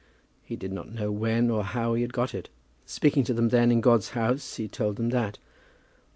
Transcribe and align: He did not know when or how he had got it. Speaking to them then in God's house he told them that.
He 0.43 0.55
did 0.55 0.71
not 0.73 0.91
know 0.91 1.11
when 1.11 1.51
or 1.51 1.63
how 1.63 1.93
he 1.93 2.01
had 2.01 2.11
got 2.11 2.33
it. 2.33 2.49
Speaking 2.87 3.23
to 3.25 3.35
them 3.35 3.49
then 3.49 3.71
in 3.71 3.81
God's 3.81 4.09
house 4.17 4.55
he 4.55 4.67
told 4.67 4.95
them 4.95 5.09
that. 5.11 5.37